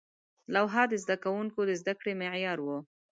لوحه 0.53 0.83
د 0.91 0.93
زده 1.03 1.15
کوونکو 1.23 1.59
د 1.65 1.71
زده 1.81 1.93
کړې 1.99 2.13
معیار 2.21 2.57
و. 2.61 2.67